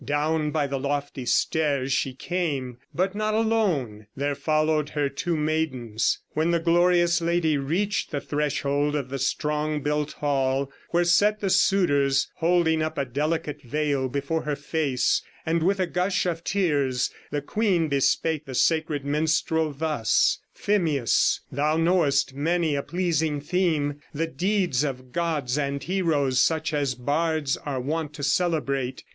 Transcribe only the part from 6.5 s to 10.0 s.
glorious lady reached The threshold of the strong